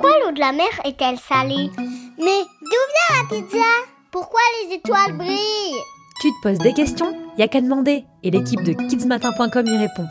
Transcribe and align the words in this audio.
Pourquoi 0.00 0.18
l'eau 0.24 0.32
de 0.32 0.40
la 0.40 0.52
mer 0.52 0.70
est-elle 0.86 1.18
salée 1.18 1.70
Mais 2.16 2.40
d'où 2.62 2.68
vient 2.70 3.22
la 3.22 3.28
pizza? 3.28 3.66
Pourquoi 4.10 4.40
les 4.62 4.76
étoiles 4.76 5.14
brillent? 5.14 5.82
Tu 6.22 6.30
te 6.30 6.42
poses 6.42 6.58
des 6.58 6.72
questions? 6.72 7.14
Y 7.36 7.42
a 7.42 7.48
qu'à 7.48 7.60
demander. 7.60 8.06
Et 8.22 8.30
l'équipe 8.30 8.62
de 8.62 8.72
kidsmatin.com 8.72 9.66
y 9.66 9.76
répond. 9.76 10.08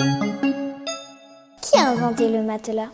Qui 1.64 1.80
a 1.80 1.90
inventé 1.90 2.30
le 2.30 2.44
matelas? 2.44 2.90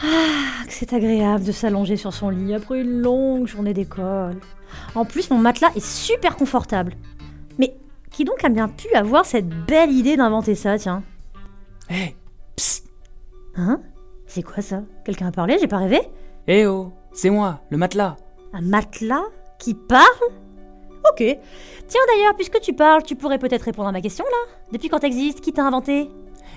Ah, 0.00 0.64
que 0.64 0.72
c'est 0.72 0.92
agréable 0.92 1.42
de 1.42 1.50
s'allonger 1.50 1.96
sur 1.96 2.14
son 2.14 2.30
lit 2.30 2.54
après 2.54 2.82
une 2.82 3.00
longue 3.00 3.48
journée 3.48 3.74
d'école. 3.74 4.38
En 4.94 5.04
plus, 5.04 5.28
mon 5.30 5.38
matelas 5.38 5.72
est 5.74 5.84
super 5.84 6.36
confortable. 6.36 6.94
Mais 7.58 7.74
qui 8.12 8.22
donc 8.24 8.44
a 8.44 8.48
bien 8.48 8.68
pu 8.68 8.94
avoir 8.94 9.26
cette 9.26 9.48
belle 9.48 9.90
idée 9.90 10.16
d'inventer 10.16 10.54
ça, 10.54 10.78
tiens? 10.78 11.02
Hé, 11.90 12.14
psst 12.54 12.84
Hein? 13.56 13.80
C'est 14.34 14.42
quoi 14.42 14.62
ça? 14.62 14.80
Quelqu'un 15.04 15.26
a 15.26 15.30
parlé? 15.30 15.58
J'ai 15.60 15.66
pas 15.66 15.76
rêvé? 15.76 16.00
Eh 16.48 16.64
oh, 16.66 16.90
c'est 17.12 17.28
moi, 17.28 17.60
le 17.68 17.76
matelas. 17.76 18.16
Un 18.54 18.62
matelas 18.62 19.24
qui 19.58 19.74
parle? 19.74 20.06
Ok. 21.10 21.18
Tiens 21.18 22.00
d'ailleurs, 22.08 22.34
puisque 22.34 22.58
tu 22.60 22.72
parles, 22.72 23.02
tu 23.02 23.14
pourrais 23.14 23.38
peut-être 23.38 23.64
répondre 23.64 23.90
à 23.90 23.92
ma 23.92 24.00
question 24.00 24.24
là 24.24 24.54
Depuis 24.72 24.88
quand 24.88 25.00
t'existes 25.00 25.42
Qui 25.42 25.52
t'a 25.52 25.66
inventé? 25.66 26.08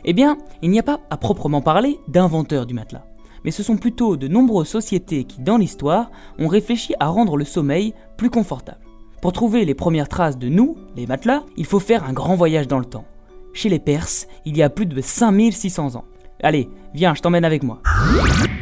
Eh 0.05 0.13
bien, 0.13 0.37
il 0.61 0.69
n'y 0.69 0.79
a 0.79 0.83
pas 0.83 1.01
à 1.09 1.17
proprement 1.17 1.59
parler 1.59 1.99
d'inventeur 2.07 2.65
du 2.65 2.73
matelas. 2.73 3.03
Mais 3.43 3.51
ce 3.51 3.61
sont 3.61 3.75
plutôt 3.75 4.15
de 4.15 4.29
nombreuses 4.29 4.69
sociétés 4.69 5.25
qui, 5.25 5.41
dans 5.41 5.57
l'histoire, 5.57 6.11
ont 6.39 6.47
réfléchi 6.47 6.93
à 7.01 7.07
rendre 7.07 7.35
le 7.35 7.43
sommeil 7.43 7.93
plus 8.15 8.29
confortable. 8.29 8.79
Pour 9.21 9.33
trouver 9.33 9.65
les 9.65 9.75
premières 9.75 10.07
traces 10.07 10.37
de 10.37 10.47
nous, 10.47 10.77
les 10.95 11.07
matelas, 11.07 11.43
il 11.57 11.65
faut 11.65 11.81
faire 11.81 12.05
un 12.05 12.13
grand 12.13 12.35
voyage 12.35 12.69
dans 12.69 12.79
le 12.79 12.85
temps. 12.85 13.03
Chez 13.51 13.67
les 13.67 13.79
Perses, 13.79 14.29
il 14.45 14.55
y 14.55 14.63
a 14.63 14.69
plus 14.69 14.85
de 14.85 15.01
5600 15.01 15.95
ans. 15.95 16.05
Allez, 16.45 16.69
viens, 16.93 17.15
je 17.15 17.23
t'emmène 17.23 17.43
avec 17.43 17.63
moi. 17.63 17.81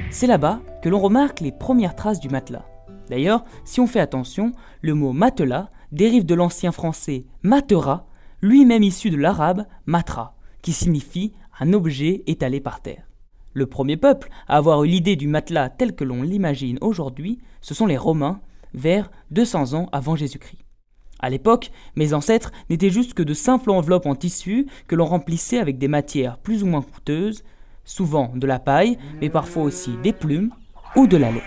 C'est 0.09 0.25
là-bas 0.25 0.61
que 0.81 0.87
l'on 0.87 1.01
remarque 1.01 1.41
les 1.41 1.51
premières 1.51 1.97
traces 1.97 2.21
du 2.21 2.29
matelas. 2.29 2.65
D'ailleurs, 3.09 3.43
si 3.65 3.81
on 3.81 3.87
fait 3.87 3.99
attention, 3.99 4.53
le 4.81 4.93
mot 4.93 5.11
matelas 5.11 5.69
dérive 5.91 6.25
de 6.25 6.33
l'ancien 6.33 6.71
français 6.71 7.25
matera, 7.41 8.07
lui-même 8.41 8.83
issu 8.83 9.09
de 9.09 9.17
l'arabe 9.17 9.65
matra, 9.85 10.37
qui 10.61 10.71
signifie 10.71 11.33
un 11.59 11.73
objet 11.73 12.23
étalé 12.25 12.61
par 12.61 12.79
terre. 12.79 13.03
Le 13.51 13.65
premier 13.65 13.97
peuple 13.97 14.29
à 14.47 14.55
avoir 14.55 14.85
eu 14.85 14.87
l'idée 14.87 15.17
du 15.17 15.27
matelas 15.27 15.67
tel 15.69 15.93
que 15.93 16.05
l'on 16.05 16.21
l'imagine 16.21 16.77
aujourd'hui, 16.79 17.39
ce 17.59 17.73
sont 17.73 17.85
les 17.85 17.97
Romains, 17.97 18.39
vers 18.73 19.11
200 19.31 19.73
ans 19.73 19.89
avant 19.91 20.15
Jésus-Christ. 20.15 20.63
À 21.19 21.29
l'époque, 21.29 21.69
mes 21.97 22.13
ancêtres 22.13 22.53
n'étaient 22.69 22.89
juste 22.89 23.13
que 23.13 23.23
de 23.23 23.33
simples 23.33 23.71
enveloppes 23.71 24.05
en 24.05 24.15
tissu 24.15 24.67
que 24.87 24.95
l'on 24.95 25.05
remplissait 25.05 25.59
avec 25.59 25.77
des 25.77 25.89
matières 25.89 26.37
plus 26.37 26.63
ou 26.63 26.65
moins 26.65 26.81
coûteuses, 26.81 27.43
souvent 27.85 28.31
de 28.35 28.47
la 28.47 28.59
paille, 28.59 28.97
mais 29.21 29.29
parfois 29.29 29.63
aussi 29.63 29.91
des 30.03 30.13
plumes 30.13 30.51
ou 30.95 31.07
de 31.07 31.17
la 31.17 31.31
laine. 31.31 31.41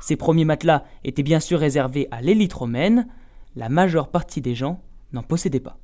Ces 0.00 0.16
premiers 0.16 0.44
matelas 0.44 0.84
étaient 1.04 1.22
bien 1.22 1.40
sûr 1.40 1.60
réservés 1.60 2.08
à 2.10 2.20
l'élite 2.20 2.52
romaine, 2.52 3.06
la 3.54 3.68
majeure 3.68 4.08
partie 4.08 4.40
des 4.40 4.54
gens 4.54 4.80
n'en 5.12 5.22
possédaient 5.22 5.60
pas. 5.60 5.78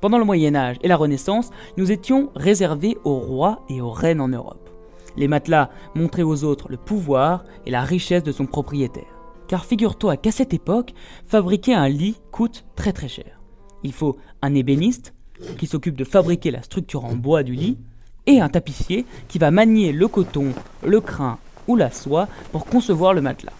Pendant 0.00 0.18
le 0.18 0.24
Moyen 0.24 0.54
Âge 0.54 0.76
et 0.82 0.88
la 0.88 0.96
Renaissance, 0.96 1.50
nous 1.76 1.92
étions 1.92 2.30
réservés 2.34 2.96
aux 3.04 3.18
rois 3.18 3.64
et 3.68 3.80
aux 3.80 3.90
reines 3.90 4.20
en 4.20 4.28
Europe. 4.28 4.70
Les 5.16 5.28
matelas 5.28 5.70
montraient 5.94 6.22
aux 6.22 6.44
autres 6.44 6.68
le 6.70 6.76
pouvoir 6.76 7.44
et 7.66 7.70
la 7.70 7.82
richesse 7.82 8.22
de 8.22 8.32
son 8.32 8.46
propriétaire. 8.46 9.18
Car 9.48 9.64
figure-toi 9.64 10.16
qu'à 10.16 10.30
cette 10.30 10.54
époque, 10.54 10.92
fabriquer 11.26 11.74
un 11.74 11.88
lit 11.88 12.16
coûte 12.30 12.64
très 12.76 12.92
très 12.92 13.08
cher. 13.08 13.40
Il 13.82 13.92
faut 13.92 14.16
un 14.42 14.54
ébéniste 14.54 15.14
qui 15.58 15.66
s'occupe 15.66 15.96
de 15.96 16.04
fabriquer 16.04 16.50
la 16.50 16.62
structure 16.62 17.04
en 17.04 17.16
bois 17.16 17.42
du 17.42 17.54
lit 17.54 17.78
et 18.26 18.40
un 18.40 18.48
tapissier 18.48 19.06
qui 19.28 19.38
va 19.38 19.50
manier 19.50 19.92
le 19.92 20.08
coton, 20.08 20.52
le 20.84 21.00
crin 21.00 21.38
ou 21.68 21.76
la 21.76 21.90
soie 21.90 22.28
pour 22.52 22.66
concevoir 22.66 23.14
le 23.14 23.20
matelas. 23.20 23.52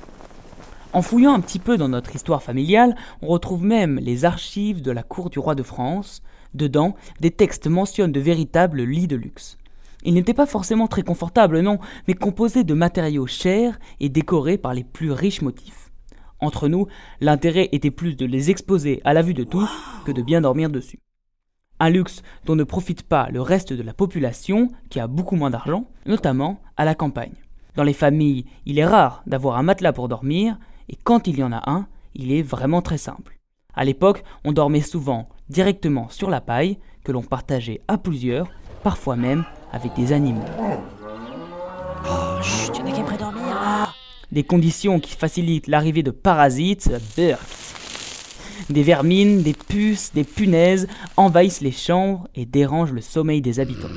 En 0.93 1.03
fouillant 1.03 1.35
un 1.35 1.41
petit 1.41 1.61
peu 1.61 1.77
dans 1.77 1.89
notre 1.89 2.17
histoire 2.17 2.43
familiale, 2.43 2.97
on 3.23 3.29
retrouve 3.29 3.65
même 3.65 3.99
les 4.01 4.25
archives 4.25 4.83
de 4.83 4.91
la 4.91 5.05
cour 5.05 5.31
du 5.31 5.39
roi 5.39 5.55
de 5.55 5.63
France. 5.63 6.23
Dedans, 6.53 6.97
des 7.21 7.31
textes 7.31 7.69
mentionnent 7.69 8.11
de 8.11 8.19
véritables 8.19 8.83
lits 8.83 9.07
de 9.07 9.15
luxe. 9.15 9.57
Ils 10.03 10.15
n'étaient 10.15 10.35
pas 10.35 10.47
forcément 10.47 10.89
très 10.89 11.03
confortables, 11.03 11.61
non, 11.61 11.79
mais 12.09 12.15
composés 12.15 12.65
de 12.65 12.75
matériaux 12.75 13.27
chers 13.27 13.79
et 14.01 14.09
décorés 14.09 14.59
par 14.59 14.75
les 14.75 14.83
plus 14.83 15.13
riches 15.13 15.43
motifs. 15.43 15.91
Entre 16.41 16.69
nous, 16.69 16.87
l'intérêt 17.21 17.69
était 17.73 17.91
plus 17.91 18.17
de 18.17 18.27
les 18.27 18.51
exposer 18.51 19.01
à 19.05 19.13
la 19.13 19.23
vue 19.23 19.35
de 19.35 19.45
tous 19.45 19.71
que 20.07 20.13
de 20.13 20.23
bien 20.23 20.41
dormir 20.41 20.71
dessus. 20.71 20.99
Un 21.81 21.89
luxe 21.89 22.23
dont 22.45 22.57
ne 22.57 22.65
profite 22.65 23.03
pas 23.03 23.29
le 23.31 23.41
reste 23.41 23.73
de 23.73 23.83
la 23.83 23.95
population 23.95 24.69
qui 24.91 25.01
a 25.01 25.07
beaucoup 25.07 25.35
moins 25.35 25.51
d'argent, 25.51 25.87
notamment 26.05 26.61
à 26.77 26.85
la 26.85 26.95
campagne. 26.95 27.33
Dans 27.75 27.85
les 27.85 27.95
familles, 27.95 28.45
il 28.67 28.79
est 28.79 28.85
rare 28.85 29.23
d'avoir 29.27 29.57
un 29.57 29.63
matelas 29.63 29.95
pour 29.95 30.07
dormir, 30.07 30.59
et 30.91 30.97
quand 31.03 31.27
il 31.27 31.39
y 31.39 31.43
en 31.43 31.53
a 31.53 31.71
un, 31.71 31.87
il 32.15 32.33
est 32.33 32.43
vraiment 32.43 32.83
très 32.83 32.99
simple. 32.99 33.39
À 33.75 33.85
l'époque, 33.85 34.25
on 34.45 34.53
dormait 34.53 34.83
souvent 34.83 35.31
directement 35.49 36.11
sur 36.11 36.29
la 36.29 36.43
paille, 36.43 36.79
que 37.03 37.13
l'on 37.13 37.23
partageait 37.23 37.81
à 37.89 37.97
plusieurs, 37.97 38.49
parfois 38.83 39.17
même 39.17 39.45
avec 39.73 39.95
des 39.95 40.13
animaux. 40.13 40.45
Oh, 42.05 42.43
chut, 42.43 42.79
a 42.79 42.83
qui 42.83 43.19
dormir 43.19 43.55
là 43.55 43.89
Des 44.33 44.43
conditions 44.43 45.01
qui 45.01 45.17
facilitent 45.17 45.67
l'arrivée 45.67 46.03
de 46.03 46.11
parasites, 46.11 46.91
burk. 47.17 47.41
Des 48.71 48.85
vermines, 48.85 49.43
des 49.43 49.53
puces, 49.53 50.13
des 50.15 50.23
punaises 50.23 50.87
envahissent 51.17 51.61
les 51.61 51.73
chambres 51.73 52.29
et 52.37 52.47
dérangent 52.47 52.93
le 52.93 53.01
sommeil 53.01 53.43
des 53.43 53.59
habitants. 53.59 53.89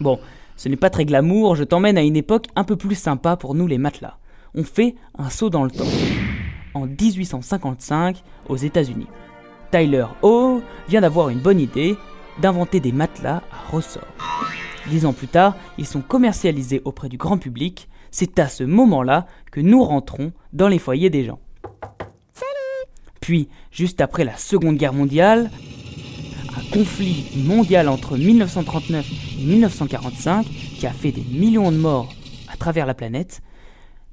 Bon, 0.00 0.18
ce 0.56 0.70
n'est 0.70 0.76
pas 0.76 0.88
très 0.88 1.04
glamour, 1.04 1.54
je 1.54 1.64
t'emmène 1.64 1.98
à 1.98 2.02
une 2.02 2.16
époque 2.16 2.46
un 2.56 2.64
peu 2.64 2.76
plus 2.76 2.94
sympa 2.94 3.36
pour 3.36 3.54
nous 3.54 3.66
les 3.66 3.76
matelas. 3.76 4.16
On 4.54 4.64
fait 4.64 4.94
un 5.18 5.28
saut 5.28 5.50
dans 5.50 5.64
le 5.64 5.70
temps. 5.70 5.84
En 6.72 6.86
1855, 6.86 8.22
aux 8.48 8.56
États-Unis. 8.56 9.08
Tyler 9.70 10.06
O 10.22 10.62
vient 10.88 11.02
d'avoir 11.02 11.28
une 11.28 11.40
bonne 11.40 11.60
idée 11.60 11.96
d'inventer 12.40 12.80
des 12.80 12.92
matelas 12.92 13.42
à 13.52 13.70
ressort. 13.70 14.06
Dix 14.88 15.04
ans 15.04 15.12
plus 15.12 15.28
tard, 15.28 15.56
ils 15.76 15.86
sont 15.86 16.00
commercialisés 16.00 16.80
auprès 16.86 17.10
du 17.10 17.18
grand 17.18 17.36
public. 17.36 17.90
C'est 18.10 18.38
à 18.38 18.48
ce 18.48 18.64
moment-là 18.64 19.26
que 19.52 19.60
nous 19.60 19.84
rentrons 19.84 20.32
dans 20.54 20.68
les 20.68 20.78
foyers 20.78 21.10
des 21.10 21.24
gens. 21.24 21.38
Puis, 23.20 23.48
juste 23.70 24.00
après 24.00 24.24
la 24.24 24.36
Seconde 24.36 24.76
Guerre 24.76 24.92
mondiale, 24.92 25.50
un 26.56 26.72
conflit 26.72 27.26
mondial 27.36 27.88
entre 27.88 28.16
1939 28.16 29.06
et 29.40 29.44
1945 29.44 30.46
qui 30.46 30.86
a 30.86 30.92
fait 30.92 31.12
des 31.12 31.24
millions 31.30 31.70
de 31.70 31.76
morts 31.76 32.12
à 32.52 32.56
travers 32.56 32.86
la 32.86 32.94
planète, 32.94 33.42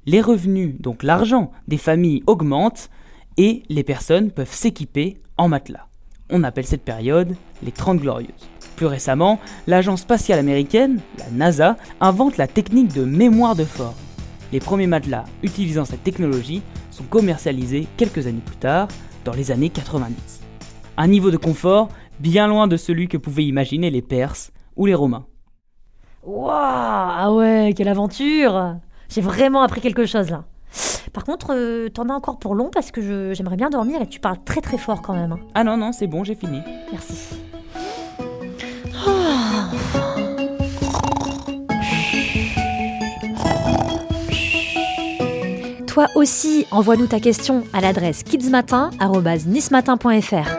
les 0.06 0.20
revenus, 0.20 0.74
donc 0.80 1.02
l'argent 1.02 1.50
des 1.66 1.76
familles 1.76 2.22
augmentent 2.26 2.90
et 3.36 3.62
les 3.68 3.84
personnes 3.84 4.30
peuvent 4.30 4.52
s'équiper 4.52 5.18
en 5.36 5.48
matelas. 5.48 5.86
On 6.30 6.44
appelle 6.44 6.66
cette 6.66 6.84
période 6.84 7.34
les 7.62 7.72
30 7.72 8.00
glorieuses. 8.00 8.48
Plus 8.76 8.86
récemment, 8.86 9.40
l'agence 9.66 10.02
spatiale 10.02 10.38
américaine, 10.38 11.00
la 11.18 11.30
NASA, 11.30 11.76
invente 12.00 12.36
la 12.36 12.46
technique 12.46 12.92
de 12.92 13.04
mémoire 13.04 13.56
de 13.56 13.64
forme. 13.64 13.94
Les 14.52 14.60
premiers 14.60 14.86
matelas 14.86 15.24
utilisant 15.42 15.84
cette 15.84 16.04
technologie 16.04 16.62
sont 16.98 17.04
commercialisés 17.04 17.86
quelques 17.96 18.26
années 18.26 18.42
plus 18.44 18.56
tard, 18.56 18.88
dans 19.24 19.32
les 19.32 19.50
années 19.50 19.70
90. 19.70 20.40
Un 20.96 21.06
niveau 21.06 21.30
de 21.30 21.36
confort 21.36 21.88
bien 22.18 22.46
loin 22.48 22.66
de 22.66 22.76
celui 22.76 23.06
que 23.08 23.16
pouvaient 23.16 23.44
imaginer 23.44 23.90
les 23.90 24.02
Perses 24.02 24.50
ou 24.76 24.86
les 24.86 24.94
Romains. 24.94 25.26
Waouh 26.24 26.50
Ah 26.50 27.32
ouais, 27.32 27.72
quelle 27.76 27.88
aventure 27.88 28.76
J'ai 29.08 29.20
vraiment 29.20 29.62
appris 29.62 29.80
quelque 29.80 30.06
chose 30.06 30.30
là. 30.30 30.44
Par 31.12 31.24
contre, 31.24 31.54
euh, 31.54 31.88
t'en 31.88 32.08
as 32.08 32.12
encore 32.14 32.38
pour 32.38 32.54
long 32.54 32.70
parce 32.72 32.90
que 32.90 33.32
j'aimerais 33.32 33.56
bien 33.56 33.70
dormir 33.70 34.02
et 34.02 34.06
tu 34.06 34.20
parles 34.20 34.42
très 34.44 34.60
très 34.60 34.76
fort 34.76 35.00
quand 35.00 35.14
même. 35.14 35.32
hein. 35.32 35.38
Ah 35.54 35.64
non, 35.64 35.76
non, 35.76 35.92
c'est 35.92 36.06
bon, 36.06 36.24
j'ai 36.24 36.34
fini. 36.34 36.60
Merci. 36.92 37.37
Toi 45.88 46.06
aussi, 46.14 46.66
envoie-nous 46.70 47.06
ta 47.06 47.18
question 47.18 47.64
à 47.72 47.80
l'adresse 47.80 48.22
kidsmatin.nismatin.fr. 48.22 50.57